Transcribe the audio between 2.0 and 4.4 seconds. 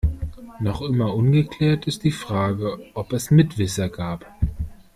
die Frage, ob es Mitwisser gab.